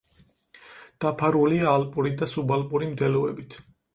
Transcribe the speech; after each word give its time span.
დაფარულია 1.05 1.67
ალპური 1.73 2.13
და 2.21 2.31
სუბალპური 2.33 2.91
მდელოებით. 2.95 3.59